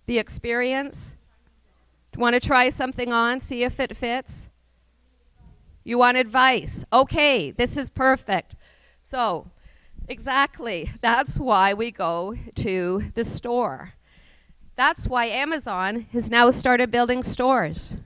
[0.05, 1.13] The experience?
[2.15, 4.49] Want to try something on, see if it fits?
[5.83, 6.85] You want advice?
[6.93, 8.55] Okay, this is perfect.
[9.01, 9.51] So,
[10.07, 13.93] exactly, that's why we go to the store.
[14.75, 17.97] That's why Amazon has now started building stores.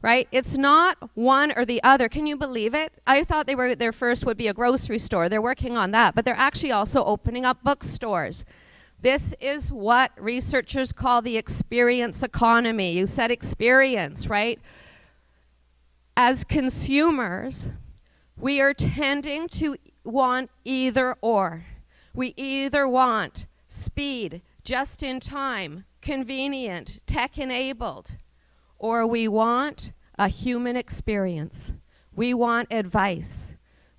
[0.00, 0.28] Right?
[0.32, 2.10] It's not one or the other.
[2.10, 2.92] Can you believe it?
[3.06, 5.30] I thought they were their first would be a grocery store.
[5.30, 8.44] They're working on that, but they're actually also opening up bookstores.
[9.04, 12.92] This is what researchers call the experience economy.
[12.92, 14.58] You said experience, right?
[16.16, 17.68] As consumers,
[18.34, 21.66] we are tending to want either or.
[22.14, 28.16] We either want speed, just in time, convenient, tech enabled,
[28.78, 31.72] or we want a human experience.
[32.16, 33.53] We want advice.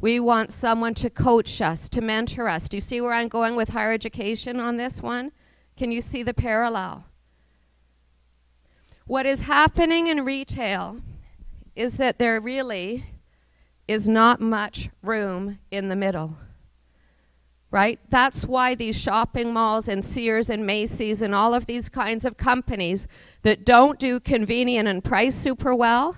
[0.06, 2.70] We want someone to coach us, to mentor us.
[2.70, 5.32] Do you see where I'm going with higher education on this one?
[5.78, 7.06] Can you see the parallel?
[9.08, 11.02] What is happening in retail
[11.76, 13.04] is that there really
[13.88, 16.38] is not much room in the middle.
[17.72, 18.00] Right?
[18.12, 22.38] That's why these shopping malls and Sears and Macy's and all of these kinds of
[22.38, 23.08] companies
[23.42, 26.16] that don't do convenient and price super well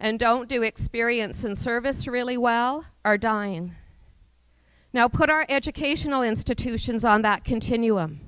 [0.00, 3.74] and don't do experience and service really well are dying.
[4.92, 8.20] Now put our educational institutions on that continuum.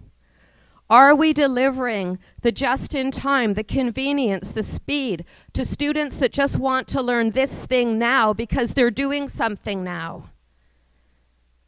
[0.88, 6.58] Are we delivering the just in time, the convenience, the speed to students that just
[6.58, 10.30] want to learn this thing now because they're doing something now?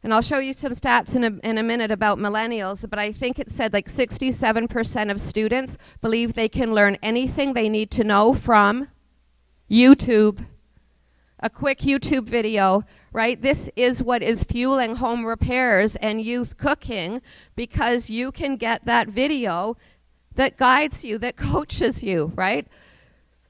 [0.03, 3.11] And I'll show you some stats in a, in a minute about millennials, but I
[3.11, 8.03] think it said like 67% of students believe they can learn anything they need to
[8.03, 8.89] know from
[9.69, 10.45] YouTube.
[11.45, 12.83] A quick YouTube video
[13.15, 13.41] right?
[13.41, 17.21] This is what is fueling home repairs and youth cooking
[17.55, 19.77] because you can get that video
[20.33, 22.67] that guides you, that coaches you, right?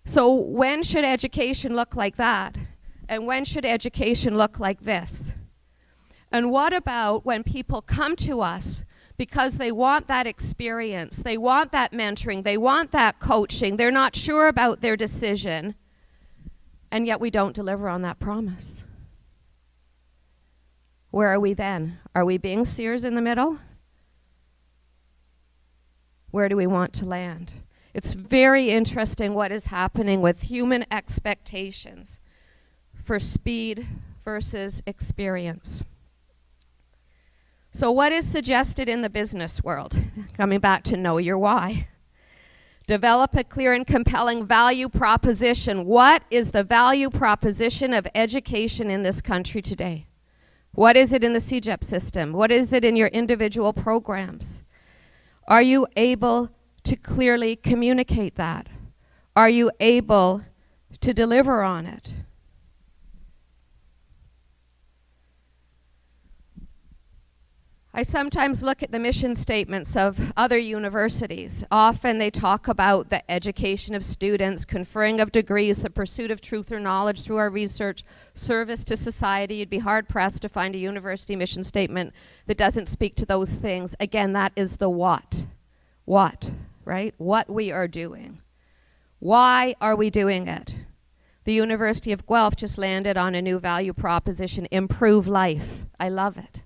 [0.05, 2.55] So when should education look like that?
[3.09, 5.33] And when should education look like this?
[6.31, 8.83] And what about when people come to us
[9.17, 14.15] because they want that experience, they want that mentoring, they want that coaching, they're not
[14.15, 15.73] sure about their decision,
[16.95, 18.85] and yet we don't deliver on that promise?
[21.11, 21.99] Where are we then?
[22.15, 23.59] Are we being Sears in the middle?
[26.31, 27.51] Where do we want to land?
[27.93, 32.21] It's very interesting what is happening with human expectations
[33.03, 33.85] for speed
[34.23, 35.83] versus experience.
[37.71, 39.97] So, what is suggested in the business world?
[40.33, 41.89] Coming back to know your why.
[42.87, 45.85] Develop a clear and compelling value proposition.
[45.85, 50.07] What is the value proposition of education in this country today?
[50.73, 52.33] What is it in the CEGEP system?
[52.33, 54.61] What is it in your individual programs?
[55.47, 56.51] Are you able
[56.83, 58.67] to clearly communicate that?
[59.35, 60.43] Are you able
[61.01, 62.13] to deliver on it?
[67.97, 71.63] I sometimes look at the mission statements of other universities.
[71.71, 76.73] Often they talk about the education of students, conferring of degrees, the pursuit of truth
[76.73, 79.55] or knowledge through our research, service to society.
[79.55, 82.11] You'd be hard pressed to find a university mission statement
[82.47, 83.95] that doesn't speak to those things.
[83.97, 85.45] Again, that is the what.
[86.03, 86.51] What,
[86.83, 87.13] right?
[87.17, 88.41] What we are doing.
[89.19, 90.75] Why are we doing it?
[91.45, 95.85] The University of Guelph just landed on a new value proposition improve life.
[95.97, 96.64] I love it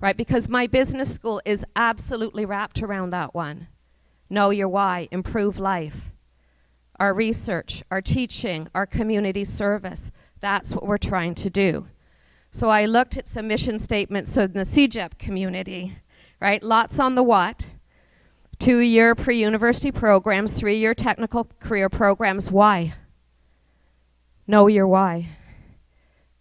[0.00, 0.16] right?
[0.16, 3.68] Because my business school is absolutely wrapped around that one.
[4.28, 6.10] Know your why, improve life.
[6.98, 11.88] Our research, our teaching, our community service, that's what we're trying to do.
[12.50, 15.98] So I looked at some mission statements in the CEGEP community,
[16.40, 16.62] right?
[16.62, 17.66] Lots on the what.
[18.58, 22.50] Two-year pre-university programs, three-year technical career programs.
[22.50, 22.94] Why?
[24.46, 25.28] Know your why.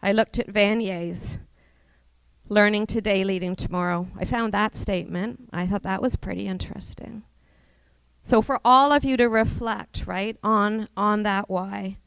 [0.01, 1.38] I looked at Vanier's
[2.50, 4.08] learning today, leading tomorrow.
[4.18, 5.50] I found that statement.
[5.52, 7.24] I thought that was pretty interesting.
[8.22, 11.98] So for all of you to reflect, right, on, on that why.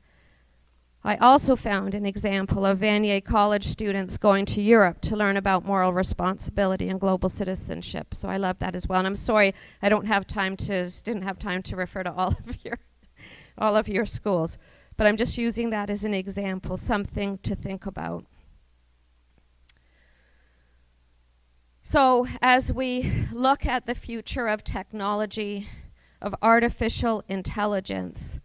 [1.05, 5.65] I also found an example of Vanier College students going to Europe to learn about
[5.65, 8.15] moral responsibility and global citizenship.
[8.15, 8.99] So I love that as well.
[8.99, 12.29] And I'm sorry I don't have time to didn't have time to refer to all
[12.47, 12.79] of your
[13.57, 14.59] all of your schools,
[14.97, 18.25] but I'm just using that as an example, something to think about.
[21.91, 25.71] So, as we look at the future of technology,
[26.21, 28.39] of artificial intelligence,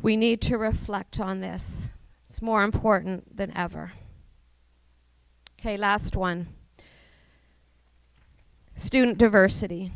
[0.00, 1.88] we need to reflect on this.
[2.28, 3.94] It's more important than ever.
[5.58, 6.50] Okay, last one.
[8.76, 9.90] Student diversity.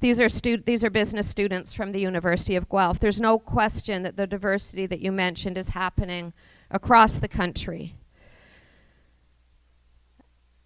[0.00, 3.00] These are, stu- these are business students from the University of Guelph.
[3.00, 6.32] There's no question that the diversity that you mentioned is happening
[6.70, 7.97] across the country.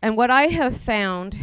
[0.03, 1.37] And what I have found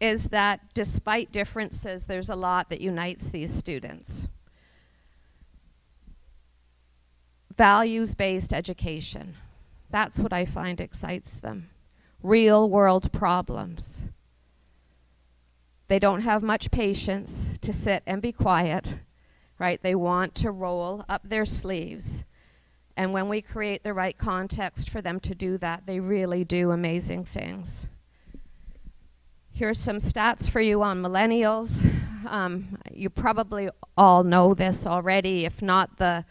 [0.00, 4.28] is that despite differences, there's a lot that unites these students.
[7.56, 9.34] Values based education.
[9.90, 11.70] That's what I find excites them.
[12.22, 14.04] Real world problems.
[15.88, 18.94] They don't have much patience to sit and be quiet,
[19.58, 19.82] right?
[19.82, 22.24] They want to roll up their sleeves.
[22.98, 26.72] And when we create the right context for them to do that, they really do
[26.72, 27.86] amazing things.
[29.52, 31.80] Here's some stats for you on millennials.
[32.26, 36.24] Um, you probably all know this already, if not the,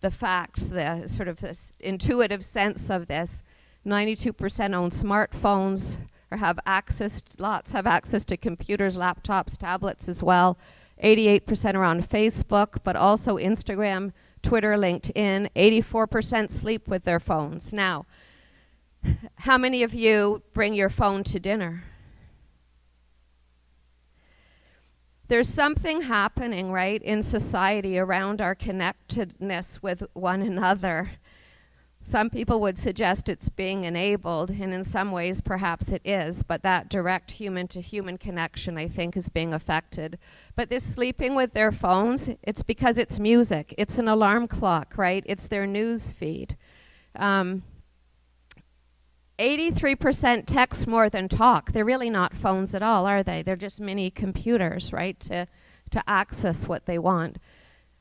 [0.00, 1.44] the facts, the sort of
[1.80, 3.42] intuitive sense of this.
[3.84, 5.96] 92% own smartphones
[6.30, 10.56] or have access, lots have access to computers, laptops, tablets as well.
[11.02, 14.12] 88% are on Facebook, but also Instagram,
[14.42, 15.48] Twitter, LinkedIn.
[15.54, 17.72] 84% sleep with their phones.
[17.72, 18.06] Now,
[19.36, 21.84] how many of you bring your phone to dinner?
[25.32, 31.12] there's something happening, right, in society around our connectedness with one another.
[32.04, 36.62] Some people would suggest it's being enabled, and in some ways, perhaps it is, but
[36.64, 40.18] that direct human to human connection, I think, is being affected.
[40.56, 45.22] But this sleeping with their phones, it's because it's music, it's an alarm clock, right?
[45.26, 46.56] It's their news feed.
[47.14, 47.62] Um,
[49.38, 51.72] 83% text more than talk.
[51.72, 53.42] They're really not phones at all, are they?
[53.42, 55.46] They're just mini computers, right, to,
[55.90, 57.38] to access what they want.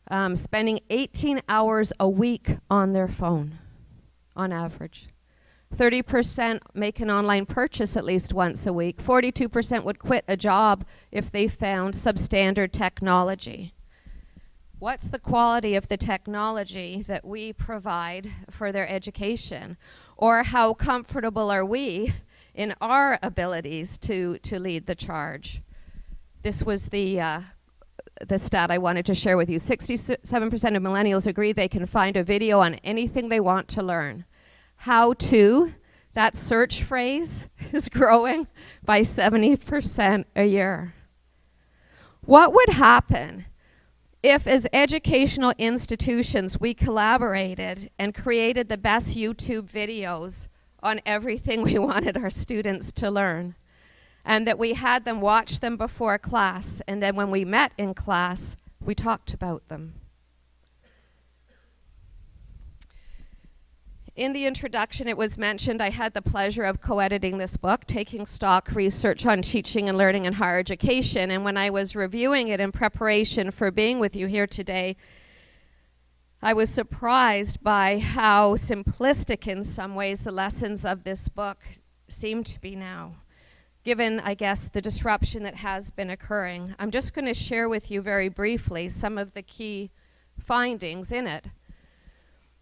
[0.10, 3.60] Um, spending 18 hours a week on their phone,
[4.36, 5.08] on average.
[5.76, 9.02] 30% make an online purchase at least once a week.
[9.02, 13.74] 42% would quit a job if they found substandard technology.
[14.80, 19.78] What's the quality of the technology that we provide for their education?
[20.18, 22.14] Or how comfortable are we
[22.54, 25.62] in our abilities to, to lead the charge?
[26.42, 27.42] This was the, uh,
[28.28, 29.60] the stat I wanted to share with you.
[29.60, 34.26] 67% of millennials agree they can find a video on anything they want to learn.
[34.76, 35.74] How to,
[36.14, 38.48] that search phrase is growing
[38.84, 40.94] by 70% a year.
[42.22, 43.46] What would happen
[44.24, 50.48] if as educational institutions we collaborated and created the best YouTube videos
[50.84, 53.56] on everything we wanted our students to learn,
[54.24, 57.94] and that we had them watch them before class, and then when we met in
[57.94, 60.02] class, we talked about them.
[64.16, 67.86] in the introduction, it was mentioned I had the pleasure of co editing this book,
[67.88, 71.32] taking stock research on teaching and learning in higher education.
[71.32, 74.98] And when I was reviewing it in preparation for being with you here today,
[76.42, 81.60] I was surprised by how simplistic, in some ways, the lessons of this book
[82.10, 83.16] seem to be now,
[83.84, 86.76] given, I guess, the disruption that has been occurring.
[86.78, 89.92] I'm just going to share with you very briefly some of the key
[90.40, 91.48] findings in it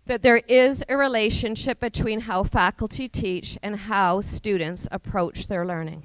[0.10, 6.02] that there is a relationship between how faculty teach and how students approach their learning.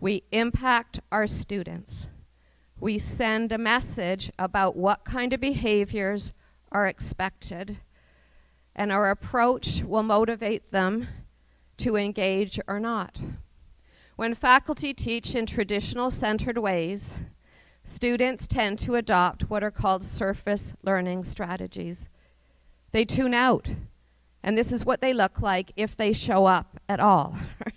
[0.00, 2.08] We impact our students.
[2.80, 6.32] We send a message about what kind of behaviors
[6.72, 7.78] are expected,
[8.74, 11.06] and our approach will motivate them
[11.78, 13.16] to engage or not.
[14.16, 17.14] When faculty teach in traditional centered ways,
[17.84, 22.08] students tend to adopt what are called surface learning strategies.
[22.92, 23.68] They tune out.
[24.42, 27.36] And this is what they look like if they show up at all.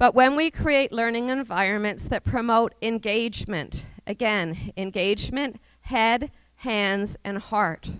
[0.00, 7.90] But when we create learning environments that promote engagement, again, engagement, head, hands, and heart,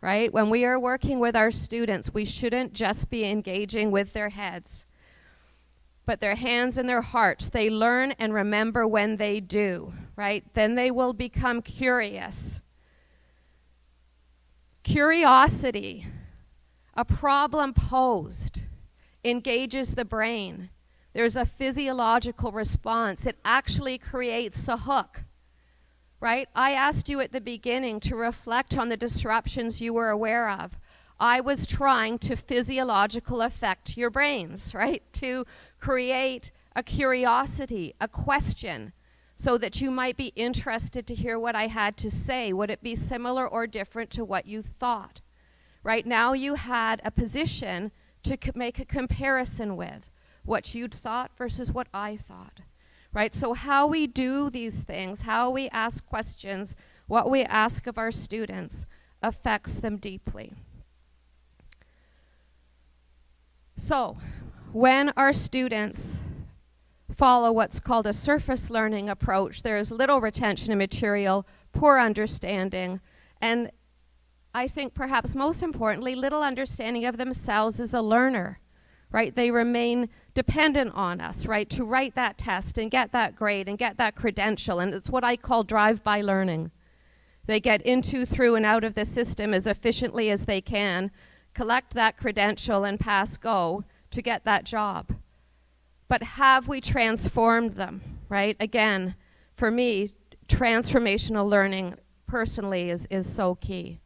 [0.00, 0.32] right?
[0.32, 4.84] When we are working with our students, we shouldn't just be engaging with their heads,
[6.10, 7.50] but their hands and their hearts.
[7.50, 10.42] They learn and remember when they do, right?
[10.54, 12.60] Then they will become curious
[14.82, 16.08] Curiosity,
[16.94, 18.62] a problem posed,
[19.22, 20.70] engages the brain.
[21.12, 23.24] There's a physiological response.
[23.24, 25.22] It actually creates a hook,
[26.18, 26.48] right?
[26.56, 30.76] I asked you at the beginning to reflect on the disruptions you were aware of.
[31.20, 35.02] I was trying to physiological affect your brains, right?
[35.14, 35.44] To
[35.80, 38.92] create a curiosity, a question,
[39.36, 42.52] so that you might be interested to hear what I had to say.
[42.52, 45.20] Would it be similar or different to what you thought?
[45.82, 47.90] Right now, you had a position
[48.22, 50.10] to make a comparison with
[50.44, 52.60] what you'd thought versus what I thought.
[53.12, 53.34] Right?
[53.34, 56.76] So, how we do these things, how we ask questions,
[57.06, 58.84] what we ask of our students
[59.22, 60.52] affects them deeply.
[63.76, 64.18] So,
[64.72, 66.20] when our students
[67.16, 69.62] follow what's called a surface learning approach.
[69.62, 73.00] There is little retention of material, poor understanding,
[73.40, 73.70] and
[74.54, 78.60] I think perhaps most importantly, little understanding of themselves as a learner,
[79.10, 79.34] right?
[79.34, 83.76] They remain dependent on us, right, to write that test and get that grade and
[83.76, 86.70] get that credential, and it's what I call drive by learning.
[87.44, 91.10] They get into, through, and out of the system as efficiently as they can,
[91.54, 95.12] collect that credential, and pass go to get that job.
[96.08, 98.56] But have we transformed them, right?
[98.58, 99.14] Again,
[99.54, 100.10] for me,
[100.48, 101.94] transformational learning
[102.26, 104.00] personally is, is so key.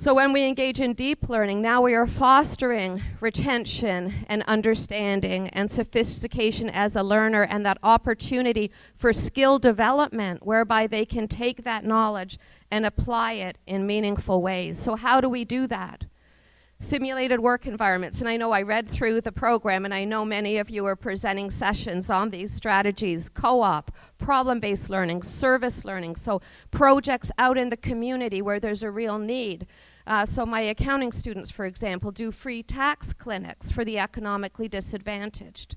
[0.00, 5.70] So when we engage in deep learning, now we are fostering retention and understanding and
[5.70, 11.84] sophistication as a learner and that opportunity for skill development whereby they can take that
[11.84, 12.38] knowledge
[12.70, 14.78] and apply it in meaningful ways.
[14.78, 16.06] So how do we do that?
[16.82, 20.56] Simulated work environments, and I know I read through the program and I know many
[20.56, 27.30] of you are presenting sessions on these strategies, co-op, problem-based learning, service learning, so projects
[27.36, 29.66] out in the community where there's a real need.
[30.06, 35.76] Uh, so my accounting students, for example, do free tax clinics for the economically disadvantaged.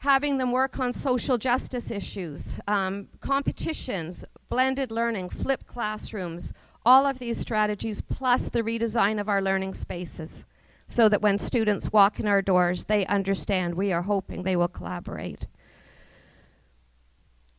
[0.00, 6.52] Having them work on social justice issues, um, competitions, blended learning, flipped classrooms,
[6.86, 10.46] all of these strategies plus the redesign of our learning spaces
[10.88, 14.68] so that when students walk in our doors, they understand we are hoping they will
[14.68, 15.48] collaborate.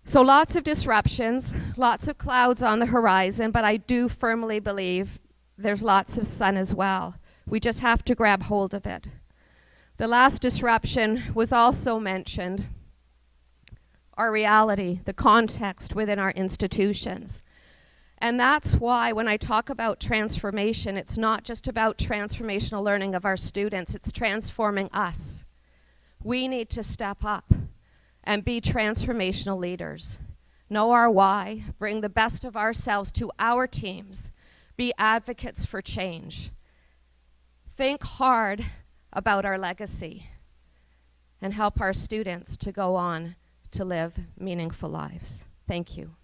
[0.06, 5.20] So lots of disruptions, lots of clouds on the horizon, but I do firmly believe
[5.58, 7.16] there's lots of sun as well.
[7.46, 9.08] We just have to grab hold of it.
[9.98, 12.68] The last disruption was also mentioned,
[14.14, 17.42] our reality, the context within our institutions.
[18.20, 23.26] And that's why when I talk about transformation, it's not just about transformational learning of
[23.26, 25.44] our students, it's transforming us.
[26.24, 27.54] We need to step up
[28.24, 30.18] and be transformational leaders.
[30.70, 34.30] Know our why, bring the best of ourselves to our teams,
[34.76, 36.52] be advocates for change.
[37.78, 38.66] Think hard
[39.14, 40.30] about our legacy
[41.42, 43.36] and help our students to go on
[43.72, 45.46] to live meaningful lives.
[45.68, 46.16] Thank you.